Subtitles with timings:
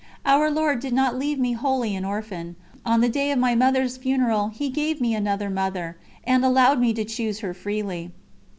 [0.25, 3.97] Our Lord did not leave me wholly an orphan; on the day of my Mother's
[3.97, 8.09] funeral He gave me another mother, and allowed me to choose her freely.